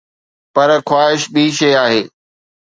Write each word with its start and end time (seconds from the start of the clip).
پر 0.55 0.69
خواهش 0.87 1.21
ٻي 1.33 1.43
شيءِ 1.57 1.75
آهي. 1.83 2.01